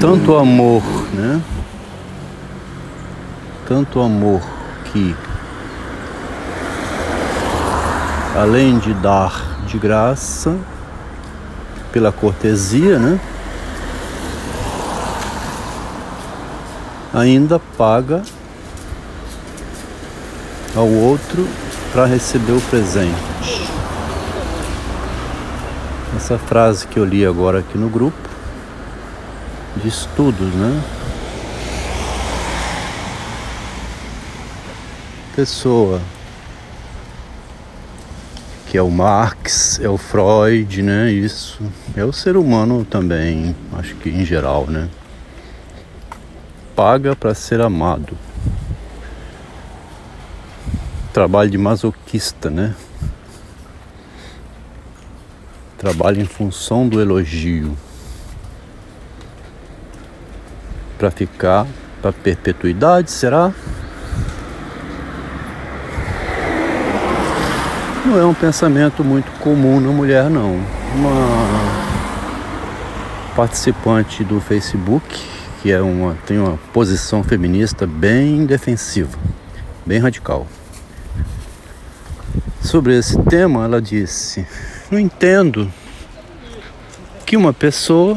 tanto 0.00 0.36
amor, 0.36 0.82
né? 1.12 1.40
Tanto 3.66 4.00
amor 4.00 4.40
que 4.84 5.14
além 8.36 8.78
de 8.78 8.94
dar 8.94 9.58
de 9.66 9.76
graça 9.76 10.56
pela 11.90 12.12
cortesia, 12.12 12.98
né? 12.98 13.18
Ainda 17.12 17.58
paga 17.58 18.22
ao 20.76 20.86
outro 20.86 21.48
para 21.92 22.06
receber 22.06 22.52
o 22.52 22.60
presente. 22.60 23.68
Essa 26.16 26.38
frase 26.38 26.86
que 26.86 26.98
eu 26.98 27.04
li 27.04 27.26
agora 27.26 27.58
aqui 27.58 27.76
no 27.76 27.88
grupo 27.88 28.28
de 29.78 29.88
estudos, 29.88 30.54
né? 30.54 30.82
Pessoa 35.34 36.00
que 38.68 38.76
é 38.76 38.82
o 38.82 38.90
Marx, 38.90 39.80
é 39.80 39.88
o 39.88 39.96
Freud, 39.96 40.82
né? 40.82 41.10
Isso 41.10 41.58
é 41.96 42.04
o 42.04 42.12
ser 42.12 42.36
humano 42.36 42.84
também, 42.84 43.56
acho 43.72 43.94
que 43.96 44.10
em 44.10 44.24
geral, 44.26 44.66
né? 44.66 44.90
Paga 46.76 47.16
para 47.16 47.34
ser 47.34 47.62
amado. 47.62 48.16
Trabalho 51.14 51.50
de 51.50 51.56
masoquista, 51.56 52.50
né? 52.50 52.74
Trabalho 55.78 56.20
em 56.20 56.26
função 56.26 56.86
do 56.86 57.00
elogio. 57.00 57.74
Para 60.98 61.10
ficar 61.10 61.66
para 62.02 62.12
perpetuidade, 62.12 63.10
será? 63.10 63.52
não 68.08 68.18
é 68.18 68.24
um 68.24 68.32
pensamento 68.32 69.04
muito 69.04 69.30
comum 69.32 69.78
na 69.78 69.92
mulher, 69.92 70.30
não. 70.30 70.58
Uma 70.94 71.28
participante 73.36 74.24
do 74.24 74.40
Facebook, 74.40 75.04
que 75.60 75.70
é 75.70 75.82
uma, 75.82 76.16
tem 76.26 76.38
uma 76.38 76.58
posição 76.72 77.22
feminista 77.22 77.86
bem 77.86 78.46
defensiva, 78.46 79.18
bem 79.84 79.98
radical. 79.98 80.46
Sobre 82.62 82.96
esse 82.96 83.20
tema, 83.24 83.64
ela 83.64 83.80
disse: 83.80 84.46
Não 84.90 84.98
entendo 84.98 85.70
que 87.26 87.36
uma 87.36 87.52
pessoa 87.52 88.16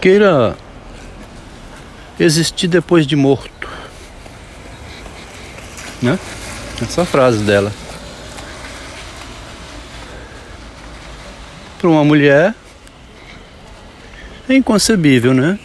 queira 0.00 0.56
existir 2.18 2.68
depois 2.68 3.06
de 3.06 3.14
morto, 3.14 3.68
né? 6.00 6.18
Essa 6.80 7.04
frase 7.04 7.38
dela. 7.44 7.70
Para 11.78 11.90
uma 11.90 12.04
mulher 12.04 12.54
é 14.48 14.54
inconcebível, 14.54 15.34
né? 15.34 15.58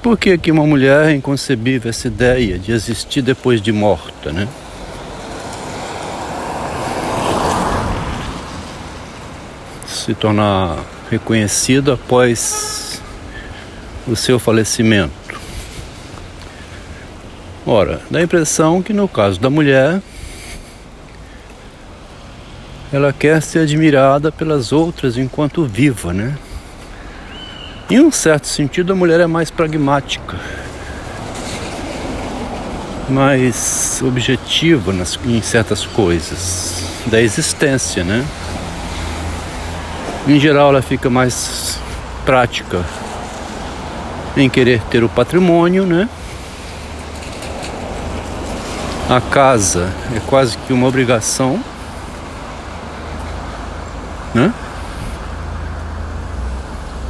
Por 0.00 0.16
que, 0.16 0.38
que 0.38 0.52
uma 0.52 0.64
mulher 0.64 1.06
é 1.06 1.14
inconcebível 1.14 1.90
essa 1.90 2.06
ideia 2.06 2.58
de 2.58 2.70
existir 2.70 3.22
depois 3.22 3.60
de 3.60 3.72
morta, 3.72 4.32
né? 4.32 4.48
Se 9.86 10.14
tornar 10.14 10.78
reconhecida 11.10 11.94
após 11.94 13.00
o 14.06 14.16
seu 14.16 14.38
falecimento. 14.38 15.12
Ora, 17.66 18.00
dá 18.10 18.18
a 18.18 18.22
impressão 18.22 18.82
que 18.82 18.92
no 18.92 19.06
caso 19.06 19.38
da 19.38 19.50
mulher, 19.50 20.00
ela 22.92 23.12
quer 23.12 23.42
ser 23.42 23.60
admirada 23.60 24.32
pelas 24.32 24.72
outras 24.72 25.18
enquanto 25.18 25.64
viva, 25.66 26.12
né? 26.14 26.34
Em 27.90 28.00
um 28.00 28.10
certo 28.10 28.46
sentido, 28.46 28.92
a 28.92 28.96
mulher 28.96 29.20
é 29.20 29.26
mais 29.26 29.50
pragmática, 29.50 30.38
mais 33.08 34.00
objetiva 34.02 34.92
nas, 34.92 35.18
em 35.24 35.40
certas 35.42 35.84
coisas 35.84 36.84
da 37.06 37.20
existência, 37.20 38.04
né? 38.04 38.26
Em 40.28 40.38
geral, 40.38 40.68
ela 40.68 40.82
fica 40.82 41.08
mais 41.08 41.78
prática 42.26 42.84
em 44.36 44.46
querer 44.46 44.82
ter 44.90 45.02
o 45.02 45.08
patrimônio, 45.08 45.86
né? 45.86 46.06
A 49.08 49.22
casa 49.22 49.90
é 50.14 50.20
quase 50.26 50.58
que 50.58 50.72
uma 50.74 50.86
obrigação, 50.86 51.58
né? 54.34 54.52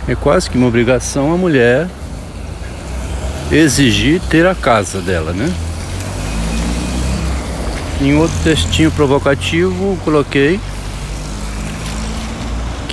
É 0.07 0.15
quase 0.15 0.49
que 0.49 0.57
uma 0.57 0.69
obrigação 0.69 1.33
a 1.33 1.37
mulher 1.37 1.89
exigir 3.51 4.21
ter 4.31 4.47
a 4.47 4.55
casa 4.55 5.01
dela, 5.01 5.33
né? 5.33 5.53
Em 8.01 8.17
outro 8.17 8.37
textinho 8.45 8.93
provocativo, 8.93 9.99
coloquei 10.05 10.61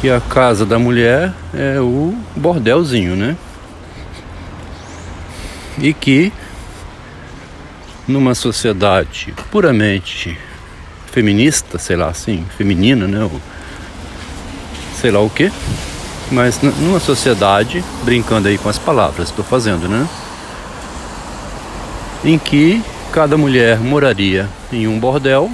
que 0.05 0.11
a 0.11 0.21
casa 0.21 0.67
da 0.67 0.77
mulher 0.77 1.33
é 1.51 1.79
o 1.79 2.15
bordelzinho, 2.35 3.15
né? 3.15 3.35
E 5.79 5.95
que 5.95 6.31
numa 8.07 8.35
sociedade 8.35 9.33
puramente 9.49 10.37
feminista, 11.11 11.79
sei 11.79 11.95
lá 11.95 12.09
assim, 12.09 12.45
feminina, 12.55 13.07
né? 13.07 13.23
Ou 13.23 13.41
sei 15.01 15.09
lá 15.09 15.21
o 15.21 15.29
que, 15.29 15.51
mas 16.29 16.61
numa 16.61 16.99
sociedade, 16.99 17.83
brincando 18.03 18.47
aí 18.47 18.59
com 18.59 18.69
as 18.69 18.77
palavras, 18.77 19.29
estou 19.29 19.43
fazendo, 19.43 19.89
né? 19.89 20.07
Em 22.23 22.37
que 22.37 22.79
cada 23.11 23.35
mulher 23.35 23.79
moraria 23.79 24.47
em 24.71 24.87
um 24.87 24.99
bordel, 24.99 25.49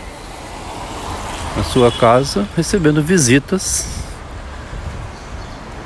na 1.56 1.64
sua 1.64 1.90
casa, 1.90 2.46
recebendo 2.54 3.02
visitas 3.02 4.01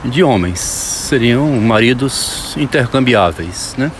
de 0.09 0.23
homens. 0.23 0.59
Seriam 0.59 1.47
maridos 1.61 2.55
intercambiáveis, 2.57 3.75
né? 3.77 3.91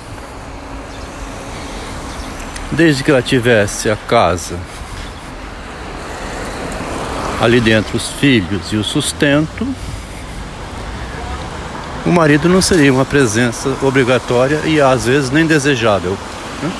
desde 2.71 3.03
que 3.03 3.11
ela 3.11 3.21
tivesse 3.21 3.89
a 3.89 3.95
casa 3.95 4.57
ali 7.41 7.59
dentro 7.59 7.97
os 7.97 8.09
filhos 8.09 8.71
e 8.71 8.75
o 8.75 8.83
sustento, 8.83 9.67
o 12.05 12.09
marido 12.09 12.47
não 12.47 12.61
seria 12.61 12.93
uma 12.93 13.05
presença 13.05 13.75
obrigatória 13.81 14.61
e 14.65 14.79
às 14.79 15.05
vezes 15.05 15.29
nem 15.31 15.45
desejável. 15.45 16.17
Né? 16.61 16.71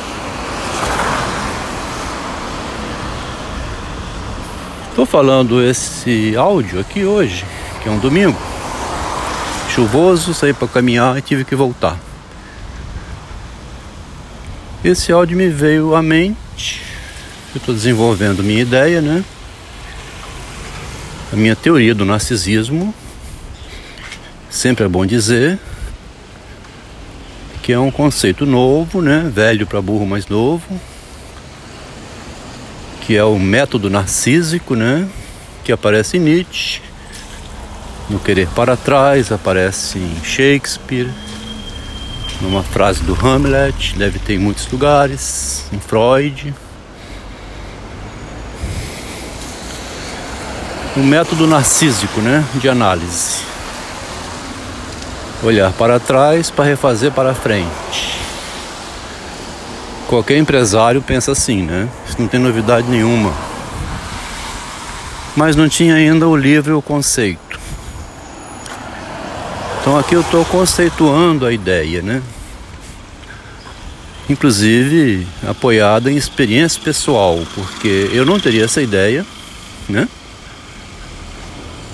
Estou 4.89 5.05
falando 5.05 5.61
esse 5.61 6.35
áudio 6.37 6.79
aqui 6.79 7.03
hoje, 7.03 7.45
que 7.81 7.89
é 7.89 7.91
um 7.91 7.99
domingo, 7.99 8.37
chuvoso, 9.75 10.33
saí 10.33 10.53
para 10.53 10.69
caminhar 10.69 11.17
e 11.17 11.21
tive 11.21 11.43
que 11.43 11.53
voltar. 11.53 11.99
Esse 14.81 15.11
áudio 15.11 15.35
me 15.35 15.49
veio 15.49 15.93
à 15.95 16.01
mente. 16.01 16.81
Eu 17.53 17.57
estou 17.57 17.75
desenvolvendo 17.75 18.41
minha 18.41 18.61
ideia, 18.61 19.01
né? 19.01 19.21
A 21.33 21.35
minha 21.35 21.57
teoria 21.57 21.93
do 21.93 22.05
narcisismo. 22.05 22.95
Sempre 24.49 24.85
é 24.85 24.87
bom 24.87 25.05
dizer 25.05 25.59
que 27.61 27.73
é 27.73 27.79
um 27.79 27.91
conceito 27.91 28.45
novo, 28.45 29.01
né? 29.01 29.29
Velho 29.33 29.67
para 29.67 29.81
burro 29.81 30.05
mais 30.05 30.27
novo. 30.27 30.79
Que 33.01 33.17
é 33.17 33.23
o 33.25 33.37
método 33.37 33.89
narcísico, 33.89 34.73
né? 34.73 35.05
Que 35.65 35.73
aparece 35.73 36.15
em 36.15 36.21
Nietzsche. 36.21 36.84
No 38.09 38.19
Querer 38.19 38.47
para 38.49 38.77
Trás, 38.77 39.31
aparece 39.31 39.97
em 39.97 40.23
Shakespeare 40.23 41.09
numa 42.41 42.63
frase 42.63 43.01
do 43.03 43.13
Hamlet, 43.15 43.95
deve 43.97 44.19
ter 44.19 44.33
em 44.33 44.39
muitos 44.39 44.69
lugares, 44.71 45.65
em 45.71 45.79
Freud. 45.79 46.53
Um 50.97 51.03
método 51.03 51.47
narcísico, 51.47 52.21
né, 52.21 52.43
de 52.55 52.69
análise. 52.69 53.43
Olhar 55.43 55.71
para 55.73 55.99
trás 55.99 56.49
para 56.49 56.65
refazer 56.65 57.11
para 57.11 57.33
frente. 57.33 58.15
Qualquer 60.07 60.37
empresário 60.37 61.01
pensa 61.01 61.31
assim, 61.31 61.63
né? 61.63 61.89
Isso 62.07 62.15
não 62.19 62.27
tem 62.27 62.39
novidade 62.39 62.87
nenhuma. 62.87 63.33
Mas 65.35 65.55
não 65.55 65.67
tinha 65.67 65.95
ainda 65.95 66.27
o 66.27 66.35
livro 66.35 66.73
e 66.73 66.75
o 66.75 66.81
conceito. 66.81 67.44
Então 69.85 69.99
aqui 69.99 70.15
eu 70.15 70.21
estou 70.21 70.43
conceituando 70.45 71.45
a 71.45 71.53
ideia, 71.53 72.01
né? 72.01 72.19
Inclusive 74.27 75.27
apoiada 75.47 76.11
em 76.11 76.17
experiência 76.17 76.81
pessoal, 76.81 77.45
porque 77.53 78.09
eu 78.11 78.25
não 78.25 78.39
teria 78.39 78.65
essa 78.65 78.81
ideia, 78.81 79.23
né? 79.87 80.09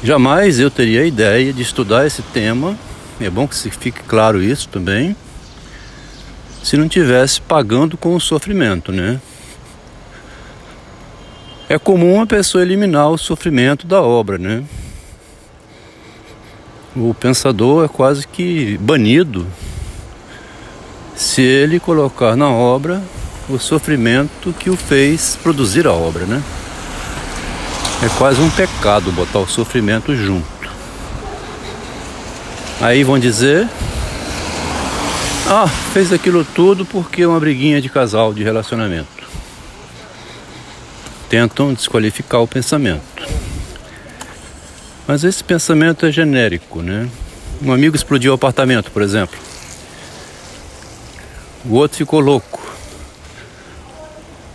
Jamais 0.01 0.57
eu 0.57 0.71
teria 0.71 1.01
a 1.01 1.05
ideia 1.05 1.51
de 1.51 1.61
estudar 1.61 2.07
esse 2.07 2.21
tema, 2.21 2.77
é 3.19 3.29
bom 3.29 3.45
que 3.45 3.57
se 3.57 3.69
fique 3.69 4.01
claro 4.03 4.41
isso 4.41 4.69
também, 4.69 5.13
se 6.63 6.77
não 6.77 6.87
tivesse 6.87 7.41
pagando 7.41 7.97
com 7.97 8.15
o 8.15 8.21
sofrimento, 8.21 8.93
né? 8.93 9.19
É 11.67 11.77
comum 11.77 12.21
a 12.21 12.25
pessoa 12.25 12.63
eliminar 12.63 13.09
o 13.09 13.17
sofrimento 13.17 13.85
da 13.85 14.01
obra, 14.01 14.37
né? 14.37 14.63
O 16.95 17.13
pensador 17.13 17.85
é 17.85 17.87
quase 17.87 18.27
que 18.27 18.77
banido 18.77 19.47
se 21.15 21.41
ele 21.41 21.79
colocar 21.79 22.35
na 22.35 22.49
obra 22.49 23.01
o 23.47 23.57
sofrimento 23.59 24.53
que 24.53 24.69
o 24.69 24.75
fez 24.75 25.37
produzir 25.41 25.87
a 25.87 25.93
obra, 25.93 26.25
né? 26.25 26.41
É 28.03 28.09
quase 28.17 28.41
um 28.41 28.49
pecado 28.49 29.11
botar 29.11 29.39
o 29.39 29.47
sofrimento 29.47 30.15
junto. 30.15 30.71
Aí 32.81 33.03
vão 33.03 33.19
dizer: 33.19 33.69
Ah, 35.47 35.67
fez 35.67 36.11
aquilo 36.11 36.43
tudo 36.43 36.83
porque 36.85 37.21
é 37.21 37.27
uma 37.27 37.39
briguinha 37.39 37.79
de 37.79 37.89
casal, 37.89 38.33
de 38.33 38.43
relacionamento. 38.43 39.29
Tentam 41.29 41.73
desqualificar 41.73 42.41
o 42.41 42.47
pensamento. 42.47 43.40
Mas 45.11 45.25
esse 45.25 45.43
pensamento 45.43 46.05
é 46.05 46.11
genérico, 46.11 46.81
né? 46.81 47.05
Um 47.61 47.73
amigo 47.73 47.97
explodiu 47.97 48.31
o 48.31 48.35
apartamento, 48.35 48.89
por 48.91 49.01
exemplo. 49.01 49.37
O 51.65 51.73
outro 51.73 51.97
ficou 51.97 52.21
louco. 52.21 52.61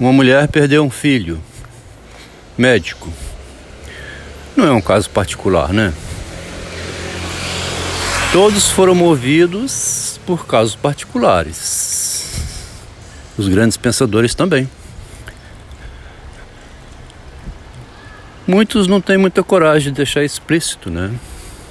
Uma 0.00 0.14
mulher 0.14 0.48
perdeu 0.48 0.82
um 0.82 0.88
filho. 0.88 1.38
Médico. 2.56 3.12
Não 4.56 4.66
é 4.66 4.72
um 4.72 4.80
caso 4.80 5.10
particular, 5.10 5.74
né? 5.74 5.92
Todos 8.32 8.70
foram 8.70 8.94
movidos 8.94 10.18
por 10.24 10.46
casos 10.46 10.74
particulares. 10.74 12.24
Os 13.36 13.46
grandes 13.46 13.76
pensadores 13.76 14.34
também. 14.34 14.66
Muitos 18.46 18.86
não 18.86 19.00
têm 19.00 19.18
muita 19.18 19.42
coragem 19.42 19.92
de 19.92 19.96
deixar 19.96 20.22
explícito, 20.22 20.88
né? 20.88 21.10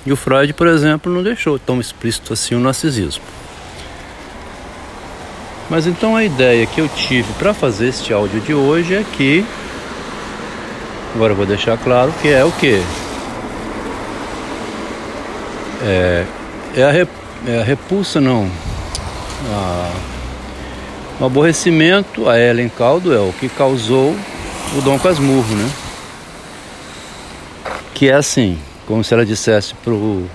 E 0.05 0.11
o 0.11 0.15
Freud, 0.17 0.53
por 0.53 0.67
exemplo, 0.67 1.11
não 1.11 1.23
deixou 1.23 1.57
tão 1.57 1.79
explícito 1.79 2.33
assim 2.33 2.53
o 2.53 2.59
narcisismo. 2.59 3.23
Mas 5.69 5.87
então 5.87 6.15
a 6.15 6.23
ideia 6.23 6.65
que 6.65 6.79
eu 6.79 6.89
tive 6.89 7.31
para 7.39 7.53
fazer 7.53 7.87
este 7.87 8.13
áudio 8.13 8.41
de 8.41 8.53
hoje 8.53 8.93
é 8.93 9.03
que 9.15 9.43
agora 11.15 11.31
eu 11.31 11.37
vou 11.37 11.45
deixar 11.45 11.77
claro 11.77 12.13
que 12.21 12.27
é 12.27 12.43
o 12.43 12.51
que 12.51 12.83
é, 15.81 16.25
é, 16.75 16.83
a, 16.83 16.91
rep, 16.91 17.09
é 17.47 17.61
a 17.61 17.63
repulsa 17.63 18.21
não 18.21 18.49
a, 19.49 19.91
o 21.19 21.25
aborrecimento 21.25 22.29
a 22.29 22.37
Ellen 22.37 22.69
Caldwell 22.69 23.33
que 23.39 23.49
causou 23.49 24.15
o 24.77 24.81
Dom 24.81 24.99
Casmurro, 24.99 25.55
né? 25.55 25.71
Que 28.05 28.11
é 28.11 28.13
assim, 28.13 28.55
como 28.85 29.03
se 29.03 29.15
ela 29.15 29.25
dissesse 29.25 29.73
pro 29.83 30.29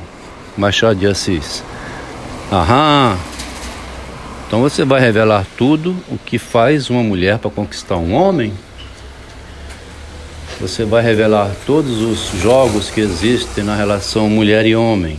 Machado 0.57 0.99
de 0.99 1.07
Assis: 1.07 1.63
Aham, 2.51 3.17
então 4.45 4.61
você 4.61 4.85
vai 4.85 5.01
revelar 5.01 5.47
tudo 5.57 5.97
o 6.09 6.19
que 6.19 6.37
faz 6.37 6.91
uma 6.91 7.01
mulher 7.01 7.39
para 7.39 7.49
conquistar 7.49 7.97
um 7.97 8.13
homem? 8.13 8.53
Você 10.61 10.85
vai 10.85 11.01
revelar 11.01 11.53
todos 11.65 12.03
os 12.03 12.41
jogos 12.43 12.91
que 12.91 13.01
existem 13.01 13.63
na 13.63 13.77
relação 13.77 14.29
mulher 14.29 14.67
e 14.67 14.75
homem? 14.75 15.17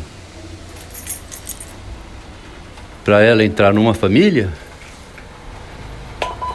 Para 3.06 3.22
ela 3.22 3.46
entrar 3.46 3.74
numa 3.74 3.94
família? 3.94 4.52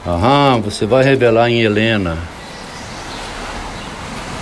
Aham, 0.06 0.60
você 0.60 0.84
vai 0.84 1.02
revelar 1.02 1.48
em 1.48 1.62
Helena 1.62 2.35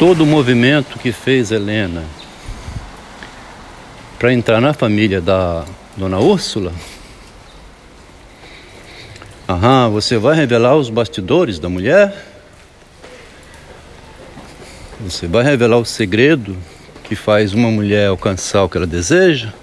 todo 0.07 0.23
o 0.23 0.27
movimento 0.27 0.99
que 0.99 1.11
fez 1.13 1.51
Helena 1.51 2.05
para 4.19 4.35
entrar 4.35 4.61
na 4.61 4.75
família 4.75 5.19
da 5.19 5.65
Dona 5.97 6.19
Úrsula? 6.19 6.75
Aham, 9.49 9.89
você 9.89 10.19
vai 10.19 10.37
revelar 10.37 10.77
os 10.77 10.91
bastidores 10.91 11.59
da 11.59 11.71
mulher? 11.71 12.15
Você 15.01 15.27
vai 15.27 15.43
revelar 15.43 15.79
o 15.79 15.87
segredo 15.87 16.55
que 17.05 17.17
faz 17.17 17.55
uma 17.55 17.71
mulher 17.71 18.09
alcançar 18.09 18.63
o 18.63 18.69
que 18.69 18.77
ela 18.77 18.87
deseja? 18.87 19.55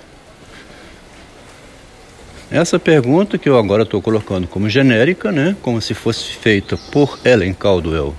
Essa 2.50 2.80
pergunta 2.80 3.38
que 3.38 3.48
eu 3.48 3.60
agora 3.60 3.84
estou 3.84 4.02
colocando 4.02 4.48
como 4.48 4.68
genérica, 4.68 5.32
né? 5.32 5.56
Como 5.62 5.80
se 5.80 5.94
fosse 5.94 6.34
feita 6.34 6.76
por 6.92 7.20
Ellen 7.24 7.54
Caldwell 7.54 8.16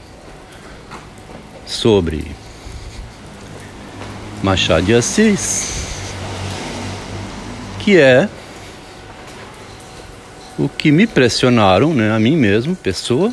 sobre 1.73 2.25
Machado 4.43 4.87
de 4.87 4.95
Assis, 4.95 5.85
que 7.81 7.99
é 7.99 8.29
o 10.59 10.69
que 10.69 10.93
me 10.93 11.07
pressionaram, 11.07 11.95
né, 11.95 12.13
a 12.13 12.21
mim 12.21 12.37
mesmo, 12.37 12.77
pessoa, 12.77 13.33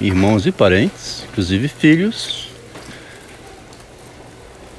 irmãos 0.00 0.46
e 0.46 0.52
parentes, 0.52 1.24
inclusive 1.30 1.68
filhos, 1.68 2.48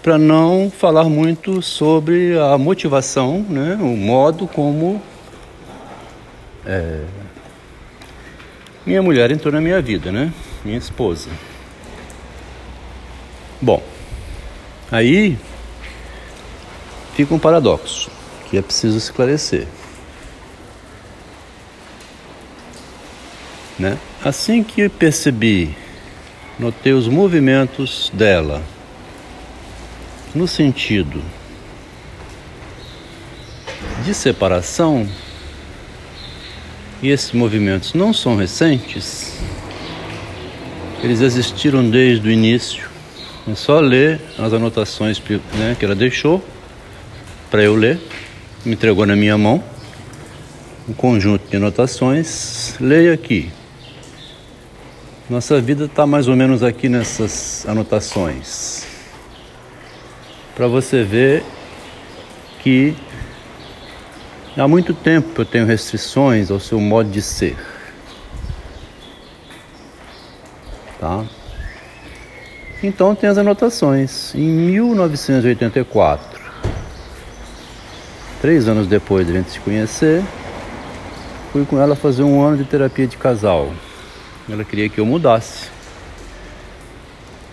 para 0.01 0.17
não 0.17 0.71
falar 0.75 1.05
muito 1.05 1.61
sobre 1.61 2.37
a 2.39 2.57
motivação, 2.57 3.45
né, 3.47 3.77
o 3.79 3.95
modo 3.95 4.47
como 4.47 5.01
é, 6.65 7.03
minha 8.85 9.01
mulher 9.01 9.31
entrou 9.31 9.53
na 9.53 9.61
minha 9.61 9.81
vida, 9.81 10.11
né, 10.11 10.33
minha 10.65 10.77
esposa. 10.77 11.29
Bom, 13.59 13.83
aí 14.91 15.37
fica 17.15 17.33
um 17.33 17.39
paradoxo 17.39 18.11
que 18.49 18.57
é 18.57 18.61
preciso 18.61 18.97
esclarecer. 18.97 19.67
Né? 23.79 23.97
Assim 24.23 24.63
que 24.63 24.87
percebi, 24.87 25.75
notei 26.59 26.93
os 26.93 27.07
movimentos 27.07 28.11
dela 28.13 28.63
no 30.35 30.47
sentido 30.47 31.23
de 34.05 34.13
separação, 34.13 35.09
e 37.01 37.09
esses 37.09 37.31
movimentos 37.31 37.93
não 37.93 38.13
são 38.13 38.35
recentes, 38.35 39.37
eles 41.03 41.21
existiram 41.21 41.87
desde 41.89 42.27
o 42.27 42.31
início 42.31 42.86
é 43.49 43.55
só 43.55 43.79
ler 43.79 44.19
as 44.37 44.51
anotações 44.51 45.21
né, 45.53 45.75
que 45.79 45.85
ela 45.85 45.95
deixou 45.95 46.43
para 47.49 47.63
eu 47.63 47.75
ler. 47.75 47.99
Me 48.65 48.73
entregou 48.73 49.05
na 49.05 49.15
minha 49.15 49.37
mão 49.37 49.63
um 50.87 50.93
conjunto 50.93 51.49
de 51.49 51.55
anotações. 51.55 52.75
Leia 52.79 53.13
aqui. 53.13 53.49
Nossa 55.29 55.61
vida 55.61 55.85
está 55.85 56.05
mais 56.05 56.27
ou 56.27 56.35
menos 56.35 56.61
aqui 56.61 56.89
nessas 56.89 57.65
anotações. 57.67 58.85
Para 60.53 60.67
você 60.67 61.03
ver 61.03 61.43
que 62.61 62.95
há 64.57 64.67
muito 64.67 64.93
tempo 64.93 65.41
eu 65.41 65.45
tenho 65.45 65.65
restrições 65.65 66.51
ao 66.51 66.59
seu 66.59 66.81
modo 66.81 67.09
de 67.09 67.21
ser. 67.21 67.55
Tá? 70.99 71.25
Então 72.83 73.15
tem 73.15 73.27
as 73.27 73.37
anotações. 73.39 74.35
Em 74.35 74.47
1984, 74.47 76.39
três 78.39 78.67
anos 78.67 78.85
depois 78.85 79.25
de 79.25 79.33
a 79.33 79.35
gente 79.37 79.49
se 79.49 79.59
conhecer, 79.59 80.23
fui 81.51 81.65
com 81.65 81.79
ela 81.79 81.95
fazer 81.95 82.21
um 82.21 82.39
ano 82.39 82.57
de 82.57 82.65
terapia 82.65 83.07
de 83.07 83.17
casal. 83.17 83.71
Ela 84.47 84.63
queria 84.63 84.87
que 84.89 84.99
eu 84.99 85.05
mudasse. 85.05 85.69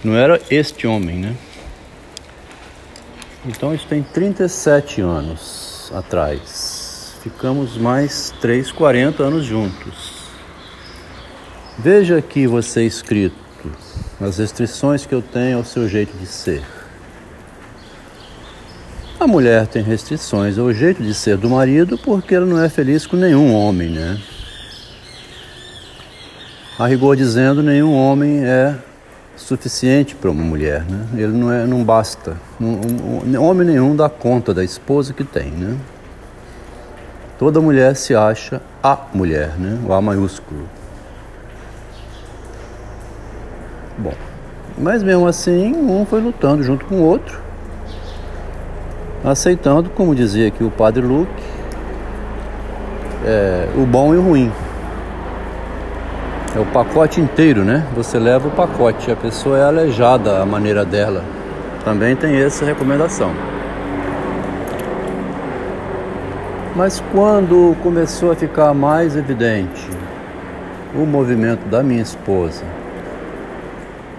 Não 0.03 0.15
era 0.15 0.39
este 0.51 0.87
homem, 0.87 1.17
né? 1.17 1.35
Então 3.47 3.75
isso 3.75 3.87
tem 3.87 4.03
37 4.03 5.01
anos 5.01 5.91
atrás. 5.95 7.17
Ficamos 7.23 7.79
mais 7.79 8.31
3, 8.43 8.71
40 8.73 9.23
anos 9.23 9.47
juntos. 9.47 10.25
Veja 11.79 12.19
aqui 12.19 12.47
você 12.47 12.85
escrito 12.85 13.44
as 14.25 14.39
restrições 14.39 15.05
que 15.05 15.15
eu 15.15 15.21
tenho 15.21 15.59
ao 15.59 15.65
seu 15.65 15.89
jeito 15.89 16.17
de 16.17 16.27
ser. 16.27 16.63
A 19.21 19.27
mulher 19.27 19.67
tem 19.67 19.83
restrições 19.83 20.59
ao 20.59 20.73
jeito 20.73 21.03
de 21.03 21.15
ser 21.15 21.37
do 21.37 21.49
marido 21.49 21.97
porque 21.99 22.35
ela 22.35 22.47
não 22.47 22.63
é 22.63 22.69
feliz 22.69 23.07
com 23.07 23.17
nenhum 23.17 23.55
homem, 23.55 23.91
né? 23.91 24.21
A 26.79 26.87
rigor 26.87 27.17
dizendo, 27.17 27.63
nenhum 27.63 27.95
homem 27.95 28.45
é 28.45 28.75
suficiente 29.37 30.15
para 30.15 30.31
uma 30.31 30.43
mulher, 30.43 30.85
né? 30.85 31.07
Ele 31.15 31.33
não 31.33 31.53
é, 31.53 31.67
não 31.67 31.85
basta. 31.85 32.37
Homem 33.39 33.67
nenhum 33.67 33.95
dá 33.95 34.09
conta 34.09 34.53
da 34.53 34.65
esposa 34.65 35.13
que 35.13 35.23
tem, 35.23 35.51
né? 35.51 35.77
Toda 37.39 37.61
mulher 37.61 37.95
se 37.97 38.15
acha 38.15 38.61
a 38.83 38.99
mulher, 39.13 39.57
né? 39.59 39.79
O 39.87 39.93
A 39.93 40.01
maiúsculo. 40.01 40.69
Bom, 43.99 44.15
mas 44.77 45.03
mesmo 45.03 45.27
assim, 45.27 45.75
um 45.75 46.05
foi 46.05 46.21
lutando 46.21 46.63
junto 46.63 46.85
com 46.85 46.97
o 46.97 47.03
outro 47.03 47.45
aceitando, 49.25 49.89
como 49.89 50.15
dizia 50.15 50.49
aqui 50.49 50.63
o 50.63 50.71
padre 50.71 51.03
Luke, 51.03 51.31
é, 53.25 53.69
o 53.75 53.87
bom 53.87 54.15
e 54.15 54.19
o 54.19 54.23
ruim. 54.23 54.53
É 56.55 56.61
o 56.61 56.67
pacote 56.67 57.21
inteiro, 57.21 57.65
né? 57.65 57.85
Você 57.97 58.19
leva 58.19 58.47
o 58.47 58.51
pacote, 58.51 59.11
a 59.11 59.17
pessoa 59.17 59.59
é 59.59 59.65
aleijada 59.65 60.41
a 60.41 60.47
maneira 60.47 60.85
dela. 60.85 61.25
Também 61.85 62.15
tem 62.15 62.37
essa 62.37 62.65
recomendação. 62.65 63.33
Mas 66.77 67.03
quando 67.13 67.75
começou 67.83 68.31
a 68.31 68.37
ficar 68.37 68.75
mais 68.75 69.17
evidente 69.17 69.89
o 70.95 71.07
movimento 71.07 71.67
da 71.69 71.83
minha 71.83 72.03
esposa, 72.03 72.63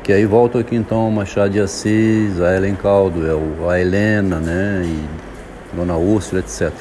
que 0.05 0.13
aí 0.13 0.23
volto 0.23 0.59
aqui 0.59 0.75
então 0.75 1.09
Machado 1.09 1.49
de 1.49 1.59
Assis, 1.59 2.39
a 2.39 2.55
Ellen 2.55 2.75
Caldwell, 2.75 3.41
a 3.67 3.79
Helena, 3.79 4.39
né, 4.39 4.83
e 4.85 5.75
Dona 5.75 5.97
Úrsula, 5.97 6.41
etc. 6.41 6.71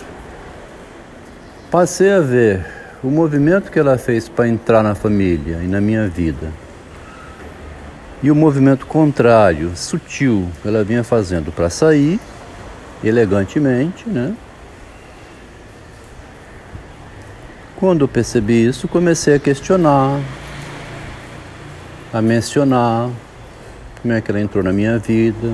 Passei 1.70 2.12
a 2.12 2.20
ver 2.20 2.66
o 3.02 3.08
movimento 3.08 3.70
que 3.70 3.78
ela 3.78 3.96
fez 3.96 4.28
para 4.28 4.46
entrar 4.46 4.82
na 4.82 4.94
família 4.94 5.58
e 5.62 5.66
na 5.66 5.80
minha 5.80 6.06
vida. 6.06 6.52
E 8.22 8.30
o 8.30 8.34
movimento 8.34 8.84
contrário, 8.84 9.74
sutil, 9.74 10.46
que 10.60 10.68
ela 10.68 10.84
vinha 10.84 11.02
fazendo 11.02 11.50
para 11.50 11.70
sair, 11.70 12.20
elegantemente, 13.02 14.06
né? 14.06 14.34
Quando 17.76 18.06
percebi 18.06 18.66
isso, 18.66 18.86
comecei 18.86 19.34
a 19.34 19.38
questionar, 19.38 20.20
a 22.14 22.22
mencionar 22.22 23.10
como 24.00 24.14
é 24.14 24.20
que 24.20 24.30
ela 24.30 24.40
entrou 24.40 24.62
na 24.62 24.72
minha 24.72 25.00
vida. 25.00 25.52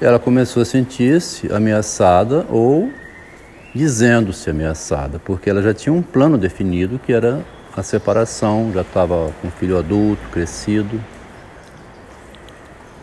Ela 0.00 0.18
começou 0.18 0.60
a 0.60 0.64
sentir-se 0.64 1.52
ameaçada 1.52 2.44
ou 2.50 2.90
dizendo-se 3.72 4.50
ameaçada, 4.50 5.20
porque 5.20 5.48
ela 5.48 5.62
já 5.62 5.72
tinha 5.72 5.92
um 5.92 6.02
plano 6.02 6.36
definido 6.36 6.98
que 6.98 7.12
era 7.12 7.44
a 7.76 7.82
separação, 7.84 8.72
já 8.74 8.80
estava 8.80 9.32
com 9.40 9.46
um 9.46 9.50
filho 9.52 9.78
adulto, 9.78 10.28
crescido. 10.32 11.00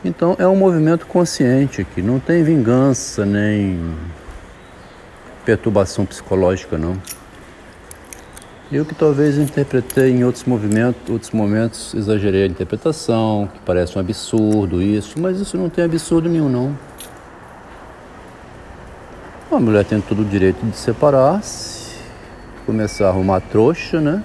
Então 0.03 0.35
é 0.37 0.45
um 0.45 0.55
movimento 0.57 1.05
consciente 1.05 1.79
aqui, 1.79 2.01
não 2.01 2.19
tem 2.19 2.43
vingança 2.43 3.25
nem 3.25 3.95
perturbação 5.45 6.05
psicológica 6.05 6.77
não. 6.77 6.97
Eu 8.71 8.85
que 8.85 8.95
talvez 8.95 9.37
interpretei 9.37 10.11
em 10.11 10.23
outros 10.23 10.45
movimentos, 10.45 11.09
outros 11.09 11.31
momentos, 11.31 11.93
exagerei 11.93 12.43
a 12.43 12.47
interpretação, 12.47 13.49
que 13.53 13.59
parece 13.65 13.97
um 13.97 13.99
absurdo 13.99 14.81
isso, 14.81 15.19
mas 15.19 15.41
isso 15.41 15.57
não 15.57 15.69
tem 15.69 15.83
absurdo 15.83 16.29
nenhum 16.29 16.47
não. 16.47 16.77
A 19.51 19.59
mulher 19.59 19.83
tem 19.83 19.99
todo 19.99 20.21
o 20.21 20.25
direito 20.25 20.65
de 20.65 20.77
separar-se, 20.77 21.97
começar 22.65 23.07
a 23.07 23.09
arrumar 23.09 23.41
trouxa, 23.41 23.99
né? 23.99 24.23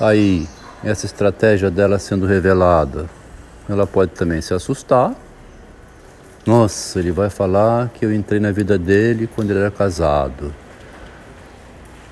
Aí, 0.00 0.48
essa 0.82 1.04
estratégia 1.04 1.70
dela 1.70 1.98
sendo 1.98 2.24
revelada, 2.24 3.04
ela 3.68 3.86
pode 3.86 4.12
também 4.12 4.40
se 4.40 4.54
assustar. 4.54 5.14
Nossa, 6.46 6.98
ele 6.98 7.12
vai 7.12 7.28
falar 7.28 7.90
que 7.90 8.06
eu 8.06 8.14
entrei 8.14 8.40
na 8.40 8.50
vida 8.50 8.78
dele 8.78 9.26
quando 9.26 9.50
ele 9.50 9.60
era 9.60 9.70
casado. 9.70 10.63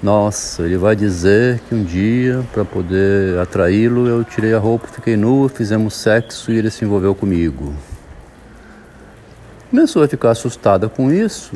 Nossa, 0.02 0.64
ele 0.64 0.76
vai 0.76 0.96
dizer 0.96 1.60
que 1.68 1.74
um 1.76 1.84
dia, 1.84 2.44
para 2.52 2.64
poder 2.64 3.38
atraí-lo, 3.38 4.08
eu 4.08 4.24
tirei 4.24 4.52
a 4.52 4.58
roupa, 4.58 4.88
fiquei 4.88 5.16
nua, 5.16 5.48
fizemos 5.48 5.94
sexo 5.94 6.50
e 6.50 6.58
ele 6.58 6.72
se 6.72 6.84
envolveu 6.84 7.14
comigo. 7.14 7.72
Começou 9.70 10.02
a 10.02 10.08
ficar 10.08 10.30
assustada 10.30 10.88
com 10.88 11.12
isso, 11.12 11.52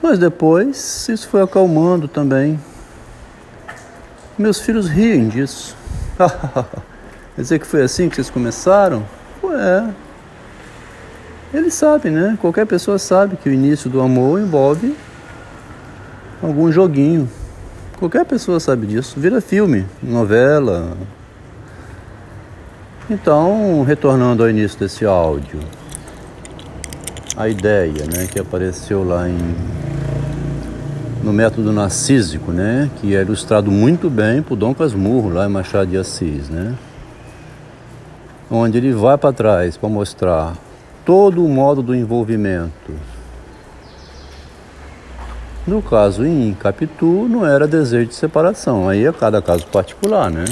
mas 0.00 0.16
depois 0.16 1.08
isso 1.08 1.26
foi 1.26 1.42
acalmando 1.42 2.06
também. 2.06 2.60
Meus 4.38 4.60
filhos 4.60 4.86
riem 4.88 5.28
disso. 5.28 5.76
Quer 7.34 7.42
dizer 7.42 7.58
que 7.58 7.66
foi 7.66 7.82
assim 7.82 8.08
que 8.08 8.14
vocês 8.14 8.30
começaram? 8.30 9.04
É. 9.42 9.88
Eles 11.52 11.74
sabem, 11.74 12.12
né? 12.12 12.38
Qualquer 12.40 12.64
pessoa 12.64 12.96
sabe 12.96 13.36
que 13.36 13.48
o 13.48 13.52
início 13.52 13.90
do 13.90 14.00
amor 14.00 14.40
envolve 14.40 14.96
algum 16.42 16.70
joguinho. 16.70 17.28
Qualquer 17.98 18.24
pessoa 18.24 18.58
sabe 18.60 18.86
disso. 18.86 19.18
Vira 19.18 19.40
filme, 19.40 19.86
novela. 20.02 20.96
Então, 23.08 23.82
retornando 23.82 24.42
ao 24.42 24.50
início 24.50 24.78
desse 24.78 25.04
áudio, 25.04 25.60
a 27.36 27.48
ideia, 27.48 28.06
né, 28.06 28.26
que 28.30 28.38
apareceu 28.38 29.04
lá 29.04 29.28
em 29.28 29.38
no 31.22 31.32
método 31.32 31.72
narcísico, 31.72 32.52
né, 32.52 32.90
que 33.00 33.16
é 33.16 33.22
ilustrado 33.22 33.70
muito 33.70 34.10
bem 34.10 34.42
por 34.42 34.56
Dom 34.56 34.74
Casmurro 34.74 35.30
lá 35.30 35.46
em 35.46 35.48
Machado 35.48 35.86
de 35.86 35.96
Assis, 35.96 36.50
né, 36.50 36.74
onde 38.50 38.76
ele 38.76 38.92
vai 38.92 39.16
para 39.16 39.32
trás 39.32 39.76
para 39.78 39.88
mostrar 39.88 40.54
todo 41.02 41.42
o 41.42 41.48
modo 41.48 41.82
do 41.82 41.94
envolvimento 41.94 42.92
no 45.66 45.80
caso 45.80 46.24
em 46.24 46.52
Capitu 46.54 47.26
não 47.28 47.46
era 47.46 47.66
desejo 47.66 48.06
de 48.06 48.14
separação, 48.14 48.88
aí 48.88 49.06
é 49.06 49.12
cada 49.12 49.40
caso 49.40 49.66
particular, 49.66 50.30
né? 50.30 50.44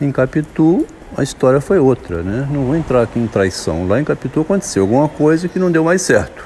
Em 0.00 0.12
Capitu 0.12 0.86
a 1.16 1.22
história 1.22 1.60
foi 1.60 1.78
outra, 1.78 2.22
né? 2.22 2.46
Não 2.50 2.66
vou 2.66 2.76
entrar 2.76 3.02
aqui 3.02 3.18
em 3.18 3.26
traição. 3.26 3.88
Lá 3.88 4.00
em 4.00 4.04
Capitu 4.04 4.42
aconteceu 4.42 4.82
alguma 4.82 5.08
coisa 5.08 5.48
que 5.48 5.58
não 5.58 5.70
deu 5.70 5.82
mais 5.82 6.02
certo. 6.02 6.44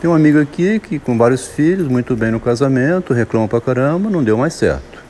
Tem 0.00 0.08
um 0.08 0.14
amigo 0.14 0.40
aqui 0.40 0.80
que 0.80 0.98
com 0.98 1.18
vários 1.18 1.46
filhos, 1.46 1.88
muito 1.88 2.16
bem 2.16 2.30
no 2.30 2.40
casamento, 2.40 3.12
reclama 3.12 3.46
pra 3.46 3.60
caramba, 3.60 4.08
não 4.08 4.22
deu 4.22 4.36
mais 4.36 4.54
certo. 4.54 5.02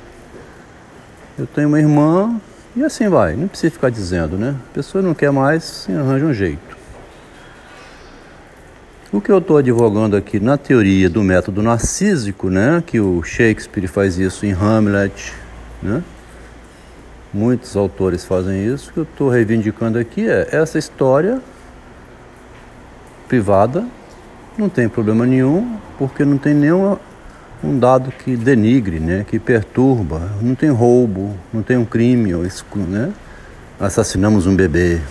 Eu 1.38 1.46
tenho 1.46 1.68
uma 1.68 1.78
irmã 1.78 2.40
e 2.74 2.82
assim 2.82 3.08
vai, 3.08 3.36
não 3.36 3.48
precisa 3.48 3.70
ficar 3.70 3.90
dizendo, 3.90 4.36
né? 4.36 4.54
A 4.70 4.74
pessoa 4.74 5.00
não 5.02 5.14
quer 5.14 5.30
mais, 5.30 5.86
arranja 5.88 6.24
um 6.24 6.32
jeito. 6.32 6.81
O 9.12 9.20
que 9.20 9.30
eu 9.30 9.36
estou 9.36 9.58
advogando 9.58 10.16
aqui 10.16 10.40
na 10.40 10.56
teoria 10.56 11.10
do 11.10 11.22
método 11.22 11.62
narcísico, 11.62 12.48
né, 12.48 12.82
que 12.86 12.98
o 12.98 13.22
Shakespeare 13.22 13.86
faz 13.86 14.16
isso 14.16 14.46
em 14.46 14.52
Hamlet, 14.52 15.34
né? 15.82 16.02
Muitos 17.30 17.76
autores 17.76 18.24
fazem 18.24 18.66
isso. 18.66 18.88
O 18.88 18.92
que 18.94 19.00
eu 19.00 19.02
estou 19.02 19.28
reivindicando 19.28 19.98
aqui 19.98 20.26
é 20.26 20.48
essa 20.52 20.78
história 20.78 21.42
privada, 23.28 23.84
não 24.56 24.70
tem 24.70 24.88
problema 24.88 25.26
nenhum, 25.26 25.76
porque 25.98 26.24
não 26.24 26.38
tem 26.38 26.54
nenhum 26.54 26.96
um 27.62 27.78
dado 27.78 28.10
que 28.12 28.34
denigre, 28.34 28.98
né, 28.98 29.26
que 29.28 29.38
perturba, 29.38 30.22
não 30.40 30.54
tem 30.54 30.70
roubo, 30.70 31.36
não 31.52 31.62
tem 31.62 31.76
um 31.76 31.84
crime, 31.84 32.32
né? 32.88 33.12
Assassinamos 33.78 34.46
um 34.46 34.56
bebê, 34.56 35.02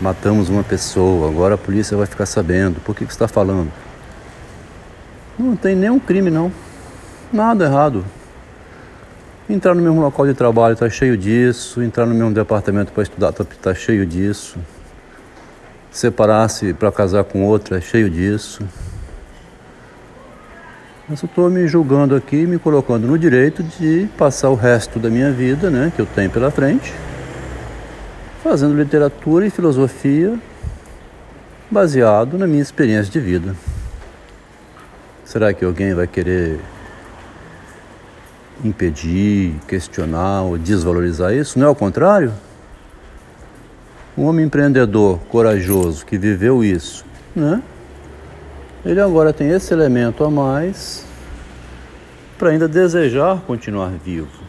matamos 0.00 0.48
uma 0.48 0.62
pessoa, 0.62 1.28
agora 1.28 1.54
a 1.54 1.58
polícia 1.58 1.96
vai 1.96 2.06
ficar 2.06 2.26
sabendo. 2.26 2.80
Por 2.80 2.94
que, 2.94 3.04
que 3.04 3.12
você 3.12 3.16
está 3.16 3.28
falando? 3.28 3.70
Não 5.38 5.56
tem 5.56 5.74
nenhum 5.74 5.98
crime, 5.98 6.30
não. 6.30 6.52
Nada 7.32 7.64
errado. 7.64 8.04
Entrar 9.48 9.74
no 9.74 9.82
mesmo 9.82 10.00
local 10.00 10.26
de 10.26 10.34
trabalho 10.34 10.74
está 10.74 10.88
cheio 10.88 11.16
disso. 11.16 11.82
Entrar 11.82 12.06
no 12.06 12.14
mesmo 12.14 12.32
departamento 12.32 12.92
para 12.92 13.02
estudar 13.02 13.30
está 13.30 13.44
tá 13.44 13.74
cheio 13.74 14.06
disso. 14.06 14.58
Separar-se 15.90 16.72
para 16.72 16.92
casar 16.92 17.24
com 17.24 17.44
outra 17.44 17.78
é 17.78 17.80
cheio 17.80 18.08
disso. 18.08 18.62
Mas 21.08 21.20
eu 21.22 21.26
estou 21.26 21.50
me 21.50 21.66
julgando 21.66 22.14
aqui, 22.14 22.46
me 22.46 22.56
colocando 22.56 23.08
no 23.08 23.18
direito 23.18 23.64
de 23.64 24.08
passar 24.16 24.48
o 24.50 24.54
resto 24.54 25.00
da 25.00 25.10
minha 25.10 25.32
vida, 25.32 25.68
né, 25.68 25.92
que 25.96 26.00
eu 26.00 26.06
tenho 26.06 26.30
pela 26.30 26.52
frente, 26.52 26.94
fazendo 28.42 28.74
literatura 28.74 29.46
e 29.46 29.50
filosofia 29.50 30.38
baseado 31.70 32.38
na 32.38 32.46
minha 32.46 32.62
experiência 32.62 33.12
de 33.12 33.20
vida. 33.20 33.54
Será 35.24 35.52
que 35.52 35.64
alguém 35.64 35.94
vai 35.94 36.06
querer 36.06 36.58
impedir, 38.64 39.54
questionar 39.68 40.42
ou 40.42 40.58
desvalorizar 40.58 41.32
isso, 41.32 41.58
não 41.58 41.66
é 41.66 41.70
o 41.70 41.74
contrário? 41.74 42.32
Um 44.16 44.24
homem 44.24 44.46
empreendedor, 44.46 45.18
corajoso, 45.28 46.04
que 46.04 46.18
viveu 46.18 46.64
isso, 46.64 47.04
né? 47.34 47.62
Ele 48.84 49.00
agora 49.00 49.32
tem 49.32 49.50
esse 49.50 49.72
elemento 49.72 50.24
a 50.24 50.30
mais 50.30 51.04
para 52.38 52.50
ainda 52.50 52.66
desejar 52.66 53.40
continuar 53.42 53.90
vivo 53.90 54.39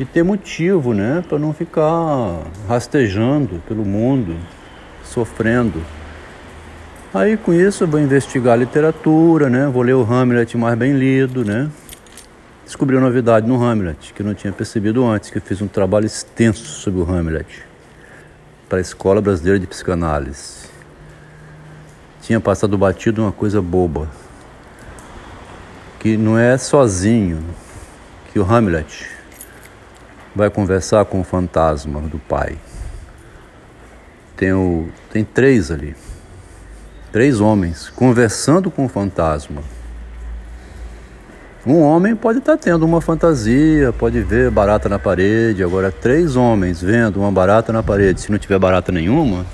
e 0.00 0.04
ter 0.06 0.22
motivo, 0.22 0.94
né, 0.94 1.22
para 1.28 1.38
não 1.38 1.52
ficar 1.52 2.42
rastejando 2.66 3.62
pelo 3.68 3.84
mundo, 3.84 4.34
sofrendo. 5.04 5.82
Aí 7.12 7.36
com 7.36 7.52
isso 7.52 7.84
eu 7.84 7.88
vou 7.88 8.00
investigar 8.00 8.58
literatura, 8.58 9.50
né? 9.50 9.66
Vou 9.66 9.82
ler 9.82 9.92
o 9.92 10.02
Hamlet 10.02 10.56
mais 10.56 10.78
bem 10.78 10.94
lido, 10.94 11.44
né? 11.44 11.68
Descobri 12.64 12.96
uma 12.96 13.08
novidade 13.08 13.46
no 13.46 13.62
Hamlet 13.62 14.14
que 14.14 14.22
eu 14.22 14.26
não 14.26 14.32
tinha 14.32 14.50
percebido 14.50 15.06
antes, 15.06 15.28
que 15.28 15.36
eu 15.36 15.42
fiz 15.42 15.60
um 15.60 15.68
trabalho 15.68 16.06
extenso 16.06 16.64
sobre 16.64 17.00
o 17.00 17.04
Hamlet 17.04 17.62
para 18.70 18.78
a 18.78 18.80
Escola 18.80 19.20
Brasileira 19.20 19.58
de 19.58 19.66
Psicanálise. 19.66 20.70
Tinha 22.22 22.40
passado 22.40 22.78
batido 22.78 23.20
uma 23.20 23.32
coisa 23.32 23.60
boba, 23.60 24.08
que 25.98 26.16
não 26.16 26.38
é 26.38 26.56
sozinho 26.56 27.44
que 28.32 28.38
o 28.38 28.44
Hamlet 28.50 29.19
vai 30.34 30.50
conversar 30.50 31.04
com 31.04 31.20
o 31.20 31.24
fantasma 31.24 32.00
do 32.00 32.18
pai. 32.18 32.56
Tem, 34.36 34.52
o, 34.52 34.88
tem 35.12 35.24
três 35.24 35.70
ali 35.70 35.94
três 37.12 37.40
homens 37.40 37.90
conversando 37.94 38.70
com 38.70 38.84
o 38.84 38.88
fantasma. 38.88 39.62
Um 41.66 41.80
homem 41.80 42.16
pode 42.16 42.38
estar 42.38 42.56
tendo 42.56 42.86
uma 42.86 43.00
fantasia, 43.00 43.92
pode 43.92 44.20
ver 44.20 44.50
barata 44.50 44.88
na 44.88 44.98
parede. 44.98 45.62
Agora, 45.62 45.92
três 45.92 46.34
homens 46.34 46.80
vendo 46.80 47.20
uma 47.20 47.30
barata 47.30 47.72
na 47.72 47.82
parede, 47.82 48.22
se 48.22 48.32
não 48.32 48.38
tiver 48.38 48.58
barata 48.58 48.90
nenhuma, 48.90 49.44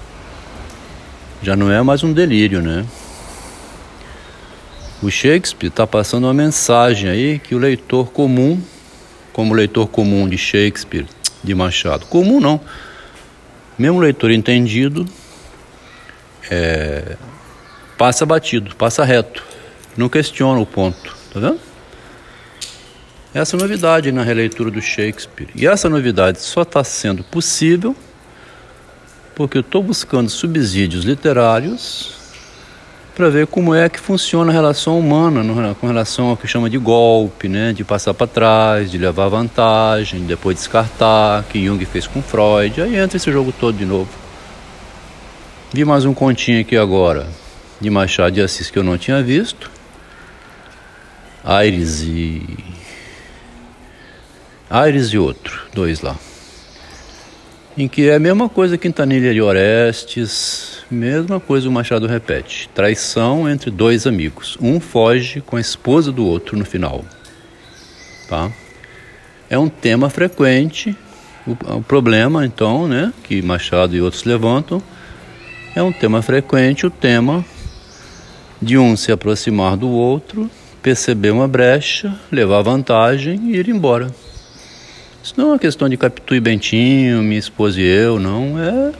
já 1.42 1.56
não 1.56 1.70
é 1.70 1.82
mais 1.82 2.04
um 2.04 2.12
delírio, 2.12 2.62
né? 2.62 2.86
O 5.02 5.10
Shakespeare 5.10 5.68
está 5.68 5.86
passando 5.86 6.24
uma 6.24 6.34
mensagem 6.34 7.10
aí 7.10 7.38
que 7.38 7.54
o 7.54 7.58
leitor 7.58 8.10
comum, 8.12 8.60
como 9.36 9.52
leitor 9.52 9.86
comum 9.88 10.26
de 10.26 10.38
Shakespeare, 10.38 11.06
de 11.44 11.54
Machado, 11.54 12.06
comum 12.06 12.40
não, 12.40 12.58
mesmo 13.78 14.00
leitor 14.00 14.30
entendido, 14.30 15.04
é, 16.50 17.18
passa 17.98 18.24
batido, 18.24 18.74
passa 18.76 19.04
reto, 19.04 19.44
não 19.94 20.08
questiona 20.08 20.58
o 20.58 20.64
ponto, 20.64 21.14
tá 21.34 21.38
vendo? 21.38 21.60
Essa 23.34 23.56
é 23.56 23.58
a 23.58 23.60
novidade 23.60 24.10
na 24.10 24.22
releitura 24.22 24.70
do 24.70 24.80
Shakespeare. 24.80 25.50
E 25.54 25.66
essa 25.66 25.86
novidade 25.90 26.40
só 26.40 26.62
está 26.62 26.82
sendo 26.82 27.22
possível 27.22 27.94
porque 29.34 29.58
eu 29.58 29.60
estou 29.60 29.82
buscando 29.82 30.30
subsídios 30.30 31.04
literários 31.04 32.14
para 33.16 33.30
ver 33.30 33.46
como 33.46 33.74
é 33.74 33.88
que 33.88 33.98
funciona 33.98 34.52
a 34.52 34.54
relação 34.54 34.98
humana 34.98 35.42
no, 35.42 35.74
com 35.76 35.86
relação 35.86 36.26
ao 36.26 36.36
que 36.36 36.46
chama 36.46 36.68
de 36.68 36.76
golpe, 36.76 37.48
né? 37.48 37.72
de 37.72 37.82
passar 37.82 38.12
para 38.12 38.26
trás, 38.26 38.90
de 38.90 38.98
levar 38.98 39.28
vantagem, 39.28 40.20
depois 40.26 40.58
descartar, 40.58 41.42
que 41.44 41.64
Jung 41.64 41.82
fez 41.86 42.06
com 42.06 42.20
Freud. 42.20 42.82
Aí 42.82 42.94
entra 42.94 43.16
esse 43.16 43.32
jogo 43.32 43.52
todo 43.58 43.78
de 43.78 43.86
novo. 43.86 44.10
Vi 45.72 45.82
mais 45.82 46.04
um 46.04 46.12
continho 46.12 46.60
aqui 46.60 46.76
agora 46.76 47.26
de 47.80 47.88
Machado 47.88 48.32
de 48.32 48.42
Assis 48.42 48.70
que 48.70 48.78
eu 48.78 48.84
não 48.84 48.98
tinha 48.98 49.22
visto. 49.22 49.70
Aires 51.42 52.02
e. 52.02 52.42
Aires 54.68 55.06
e 55.06 55.18
outro, 55.18 55.62
dois 55.72 56.02
lá. 56.02 56.16
Em 57.78 57.86
que 57.86 58.08
é 58.08 58.14
a 58.14 58.18
mesma 58.18 58.48
coisa 58.48 58.78
Quintanilha 58.78 59.34
de 59.34 59.42
Orestes, 59.42 60.78
mesma 60.90 61.38
coisa 61.38 61.68
o 61.68 61.72
Machado 61.72 62.06
repete. 62.06 62.70
Traição 62.74 63.46
entre 63.46 63.70
dois 63.70 64.06
amigos. 64.06 64.56
Um 64.62 64.80
foge 64.80 65.42
com 65.42 65.56
a 65.56 65.60
esposa 65.60 66.10
do 66.10 66.24
outro 66.24 66.56
no 66.56 66.64
final. 66.64 67.04
Tá? 68.30 68.50
É 69.50 69.58
um 69.58 69.68
tema 69.68 70.08
frequente. 70.08 70.96
O, 71.46 71.76
o 71.76 71.82
problema, 71.82 72.46
então, 72.46 72.88
né, 72.88 73.12
que 73.22 73.42
Machado 73.42 73.94
e 73.94 74.00
outros 74.00 74.24
levantam, 74.24 74.82
é 75.74 75.82
um 75.82 75.92
tema 75.92 76.22
frequente, 76.22 76.86
o 76.86 76.90
tema 76.90 77.44
de 78.60 78.78
um 78.78 78.96
se 78.96 79.12
aproximar 79.12 79.76
do 79.76 79.90
outro, 79.90 80.50
perceber 80.82 81.30
uma 81.30 81.46
brecha, 81.46 82.18
levar 82.32 82.62
vantagem 82.62 83.50
e 83.50 83.56
ir 83.56 83.68
embora. 83.68 84.10
Isso 85.26 85.34
não 85.36 85.46
é 85.46 85.52
uma 85.54 85.58
questão 85.58 85.88
de 85.88 85.96
Capitu 85.96 86.36
e 86.36 86.40
Bentinho, 86.40 87.20
minha 87.20 87.40
esposa 87.40 87.80
e 87.80 87.84
eu, 87.84 88.20
não. 88.20 88.56
É. 88.62 88.92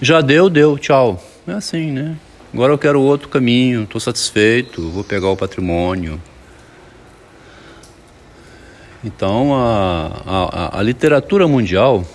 Já 0.00 0.20
deu, 0.20 0.48
deu, 0.48 0.78
tchau. 0.78 1.20
É 1.48 1.52
assim, 1.54 1.90
né? 1.90 2.16
Agora 2.54 2.72
eu 2.72 2.78
quero 2.78 3.00
outro 3.00 3.28
caminho, 3.28 3.82
estou 3.82 4.00
satisfeito, 4.00 4.88
vou 4.88 5.02
pegar 5.02 5.28
o 5.28 5.36
patrimônio. 5.36 6.22
Então 9.02 9.52
a, 9.52 10.22
a, 10.24 10.78
a 10.78 10.82
literatura 10.84 11.48
mundial, 11.48 12.06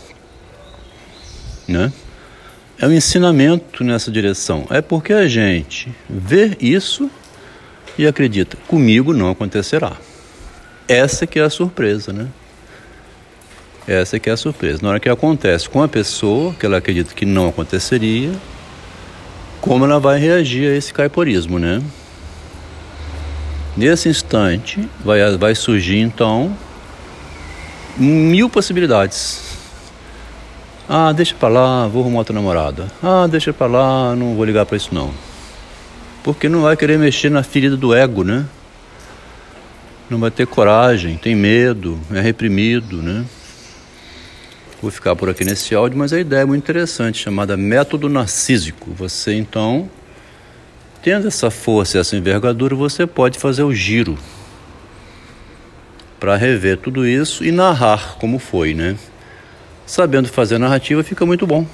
né? 1.67 1.91
é 2.79 2.87
um 2.87 2.93
ensinamento 2.93 3.83
nessa 3.83 4.09
direção. 4.09 4.65
É 4.69 4.81
porque 4.81 5.11
a 5.11 5.27
gente 5.27 5.93
vê 6.09 6.55
isso 6.61 7.11
e 7.97 8.07
acredita, 8.07 8.55
comigo 8.69 9.11
não 9.11 9.29
acontecerá. 9.29 9.97
Essa 10.87 11.27
que 11.27 11.39
é 11.39 11.43
a 11.43 11.49
surpresa, 11.49 12.13
né? 12.13 12.29
Essa 13.87 14.19
que 14.19 14.29
é 14.29 14.33
a 14.33 14.37
surpresa. 14.37 14.79
Na 14.81 14.89
hora 14.89 14.99
que 14.99 15.09
acontece 15.09 15.69
com 15.69 15.83
a 15.83 15.87
pessoa, 15.87 16.53
que 16.53 16.65
ela 16.65 16.77
acredita 16.77 17.13
que 17.13 17.25
não 17.25 17.49
aconteceria, 17.49 18.31
como 19.59 19.85
ela 19.85 19.99
vai 19.99 20.19
reagir 20.19 20.71
a 20.71 20.75
esse 20.75 20.93
caiporismo, 20.93 21.59
né? 21.59 21.81
Nesse 23.75 24.07
instante, 24.07 24.87
vai, 25.03 25.37
vai 25.37 25.55
surgir 25.55 25.97
então 25.97 26.55
mil 27.97 28.49
possibilidades 28.49 29.53
ah, 30.87 31.13
deixa 31.13 31.33
pra 31.33 31.47
lá, 31.47 31.87
vou 31.87 32.01
arrumar 32.01 32.19
outra 32.19 32.35
namorada. 32.35 32.87
Ah, 33.01 33.25
deixa 33.25 33.53
pra 33.53 33.67
lá, 33.67 34.15
não 34.15 34.35
vou 34.35 34.43
ligar 34.43 34.65
pra 34.65 34.75
isso 34.75 34.93
não. 34.93 35.13
Porque 36.23 36.49
não 36.49 36.61
vai 36.61 36.75
querer 36.75 36.99
mexer 36.99 37.31
na 37.31 37.41
ferida 37.41 37.77
do 37.77 37.93
ego, 37.93 38.23
né? 38.23 38.45
Não 40.09 40.19
vai 40.19 40.29
ter 40.29 40.45
coragem, 40.45 41.15
tem 41.15 41.35
medo, 41.35 41.97
é 42.11 42.19
reprimido, 42.19 43.01
né? 43.01 43.23
Vou 44.83 44.91
ficar 44.91 45.15
por 45.15 45.29
aqui 45.29 45.45
nesse 45.45 45.73
áudio, 45.73 45.97
mas 45.97 46.11
a 46.11 46.19
ideia 46.19 46.41
é 46.41 46.45
muito 46.45 46.61
interessante, 46.61 47.23
chamada 47.23 47.55
método 47.55 48.09
narcísico. 48.09 48.91
Você 48.91 49.33
então, 49.33 49.89
tendo 51.01 51.25
essa 51.25 51.49
força 51.49 51.95
e 51.97 52.01
essa 52.01 52.17
envergadura, 52.17 52.75
você 52.75 53.07
pode 53.07 53.39
fazer 53.39 53.63
o 53.63 53.73
giro 53.73 54.17
para 56.19 56.35
rever 56.35 56.75
tudo 56.79 57.07
isso 57.07 57.45
e 57.45 57.49
narrar 57.49 58.17
como 58.19 58.37
foi, 58.37 58.73
né? 58.73 58.97
sabendo 59.85 60.27
fazer 60.27 60.57
narrativa 60.57 61.01
fica 61.01 61.25
muito 61.25 61.47
bom. 61.47 61.65